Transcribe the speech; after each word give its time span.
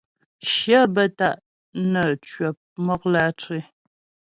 Shyə 0.51 0.79
bə́ 0.93 1.05
ta' 1.17 1.41
nə́ 1.91 2.05
mcwəp 2.11 2.57
mɔk 2.85 3.01
lǎtré. 3.13 3.59